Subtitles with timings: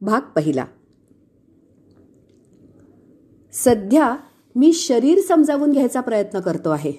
[0.00, 0.64] भाग पहिला.
[3.52, 4.16] सध्या
[4.54, 6.92] मी शरीर समजावून घ्यायचा प्रयत्न करतो आहे.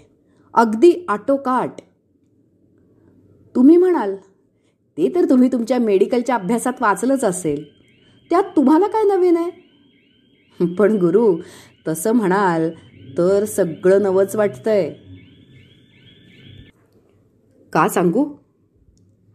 [0.54, 1.72] अगदी आटोकाट.
[3.56, 4.16] तुम्ही म्हणाल
[4.98, 7.64] ते तर तुम्ही तुमच्या मेडिकलच्या अभ्यासात वाचलंच असेल.
[8.30, 9.72] त्यात तुम्हाला काय नवीन आहे?
[10.76, 11.38] पण गुरु
[11.88, 12.70] तसं म्हणाल
[13.18, 14.94] तर सगळं नवंच वाटतंय.
[17.74, 18.26] का सांगू?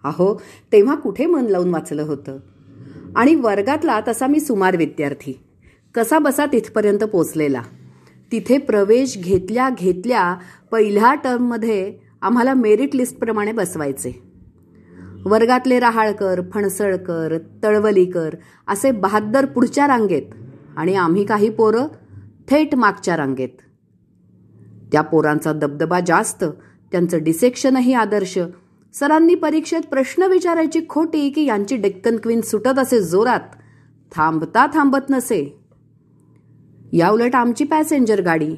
[0.05, 0.41] अहो
[0.73, 2.39] तेव्हा कुठे मन लावून वाचलं होतं?
[3.17, 5.41] आणि वर्गातला तसा मी सुमार विद्यार्थी.
[5.95, 7.63] कसा बसा तिथपर्यंत पोचलेला.
[8.33, 10.37] तिथे प्रवेश घेतल्या घेतल्या
[10.73, 14.23] पहिल्या टर्ममध्ये आम्हाला मेरिट लिस्टप्रमाणे बसवायचे.
[15.25, 18.35] वर्गातले रहाळकर फणसळकर तळवलीकर
[18.69, 20.23] असे बहाद्दर पुढच्या रांगेत
[20.77, 21.87] आणि आम्ही काही पोरं
[22.51, 23.49] थेट मागच्या रांगेत.
[24.93, 26.45] त्या पोरांचा दबदबा जास्त
[26.93, 28.39] त्यांचं डिसेक्शनही आदर्श
[28.99, 33.41] सरांनी परीक्षेत प्रश्न विचारायची खोटी की यांची डेक्कन क्वीन सुटत असे जोरात.
[34.13, 35.59] थांबता थांबत नसे.
[36.93, 38.55] या उलट आमची पॅसेंजर गाडी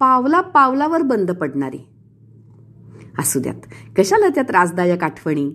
[0.00, 1.88] पावला पावलावर बंद पडणारी.
[3.18, 3.66] असू द्यात
[3.98, 5.50] कशाला त्या त्रासदायक आठवणी?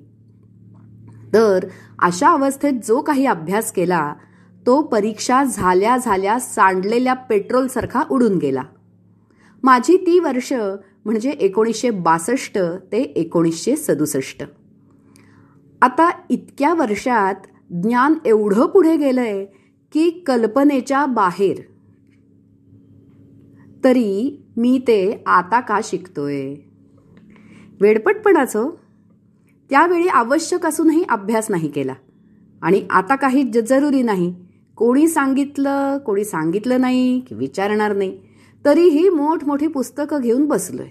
[1.33, 1.59] तर
[1.99, 4.13] अशा अवस्थेत जो काही अभ्यास केला
[4.65, 8.63] तो परीक्षा झाल्या झाल्या सांडलेल्या पेट्रोलसारखा उडून गेला.
[9.63, 10.53] माझी ती वर्ष
[11.07, 12.57] म्हणजे एकोणीसशे बासष्ट
[12.91, 14.43] ते एकोणीसशे सदुसष्ट.
[15.81, 17.35] आता इतक्या वर्षात
[17.69, 19.45] ज्ञान एवढं पुढे गेलं आहे
[19.93, 21.57] की कल्पनेच्या बाहेर.
[23.83, 26.55] तरी मी ते आता का शिकतोय?
[27.81, 28.69] वेडपटपणाचं?
[29.69, 31.93] त्यावेळी आवश्यक असूनही अभ्यास नाही केला.
[32.61, 34.35] आणि आता काही ज जरुरी नाही.
[34.75, 38.19] कोणी सांगितलं कोणी सांगितलं नाही की विचारणार नाही.
[38.65, 40.87] तरीही मोठमोठी पुस्तकं घेऊन बसलोय.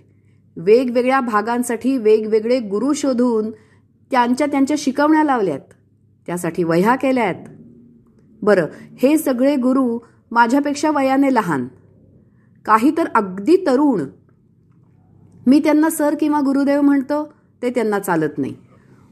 [0.57, 3.51] वेगवेगळ्या भागांसाठी वेगवेगळे गुरु शोधून
[4.11, 5.61] त्यांच्या त्यांच्या शिकवण्या लावल्यात.
[6.27, 7.35] त्यासाठी वह्या केल्यात.
[8.43, 8.67] बरं
[8.99, 9.99] हे सगळे गुरु
[10.31, 11.69] माझ्यापेक्षा वयाने लहान.
[12.65, 14.03] काही तर अगदी तरुण.
[15.47, 18.55] मी त्यांना सर किंवा गुरुदेव म्हणतो ते त्यांना चालत नाही.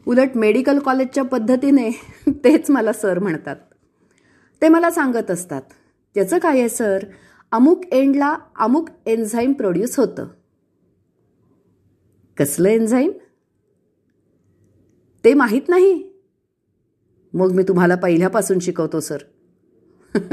[0.06, 1.90] उलट मेडिकल कॉलेजच्या पद्धतीने
[2.28, 3.56] तेच मला सर म्हणतात.
[4.62, 5.62] ते मला सांगत असतात
[6.14, 7.04] त्याचं काय आहे सर?
[7.52, 10.26] अमुक एंडला अमुक एन्झाईम प्रोड्यूस होतं.
[12.38, 13.12] कसलं एन्झाईम
[15.24, 16.10] ते माहीत नाही.
[17.34, 19.18] मग मी तुम्हाला पहिल्यापासून शिकवतो सर.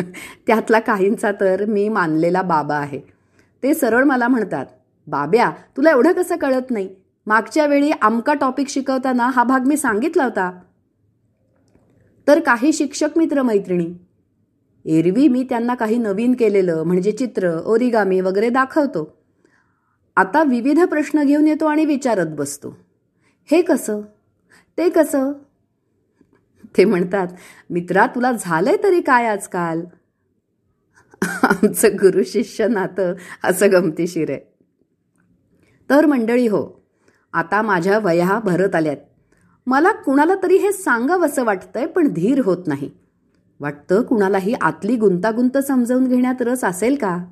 [0.48, 3.00] त्यातला काहींचा तर मी मानलेला बाबा आहे.
[3.64, 4.66] ते सरळ मला म्हणतात
[5.08, 6.96] बाब्या तुला एवढं कसं कळत नाही?
[7.28, 10.62] मागच्या वेळी आमका टॉपिक शिकवताना हा भाग मी सांगितला होता.
[12.28, 13.94] तर काही शिक्षक मित्र मैत्रिणी
[14.86, 19.21] एरवी मी त्यांना काही नवीन केलेलं म्हणजे चित्र ओरिगामी वगैरे दाखवतो.
[20.16, 22.78] आता विविध प्रश्न घेऊन येतो आणि विचारत बसतो.
[23.52, 24.02] हे कसं?
[24.78, 25.32] ते कसं?
[26.78, 27.28] ते म्हणतात
[27.70, 29.82] मित्रा तुला झालंय तरी काय आजकाल?
[31.44, 33.14] आमचं गुरु शिष्य नातं
[33.44, 34.40] असं गमतीशीर आहे.
[35.90, 36.84] तर मंडळी हो
[37.34, 38.98] आता माझ्या वया भरत आल्यात.
[39.68, 42.92] मला कुणाला तरी हे सांगावंसं वाटतंय पण धीर होत नाही.
[43.60, 47.26] वाटतं कुणालाही आतली गुंतागुंत समजावून घेण्यात रस असेल का?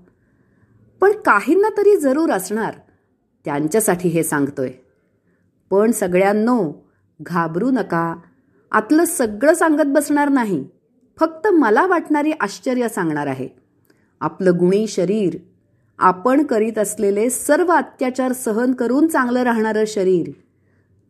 [1.01, 2.73] पण काहींना तरी जरूर असणार.
[3.45, 4.71] त्यांच्यासाठी हे सांगतोय.
[5.69, 6.71] पण सगळ्यांनो
[7.21, 8.15] घाबरू नका.
[8.71, 10.65] आतलं सगळं सांगत बसणार नाही.
[11.19, 13.49] फक्त मला वाटणारी आश्चर्य सांगणार आहे.
[14.21, 15.37] आपलं गुणी शरीर
[15.99, 20.31] आपण करीत असलेले सर्व अत्याचार सहन करून चांगलं राहणारं शरीर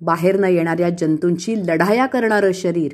[0.02, 2.92] बाहेर न येणाऱ्या जंतूंची लढाया करणारं शरीर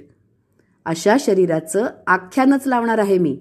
[0.85, 3.39] अशा शरीराचं आख्यानच लावणार आहे मी.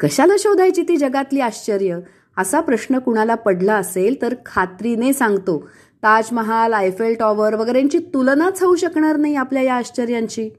[0.00, 1.98] कशाला शोधायची ती जगातली आश्चर्य?
[2.38, 5.68] असा प्रश्न कुणाला पडला असेल तर खात्रीने सांगतो.
[6.02, 10.50] ताजमहाल आयफेल टॉवर वगैरेंची तुलनाच होऊ शकणार नाही आपल्या या आश्चर्यांची.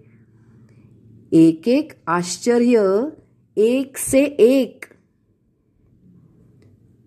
[1.31, 3.01] एक एक आश्चर्य
[3.57, 4.83] एक से एक.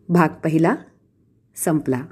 [0.09, 0.77] भाग पहिला
[1.57, 2.03] संपला.